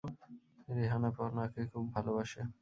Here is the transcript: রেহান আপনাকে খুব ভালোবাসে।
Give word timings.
রেহান 0.67 1.03
আপনাকে 1.09 1.61
খুব 1.71 1.83
ভালোবাসে। 1.95 2.41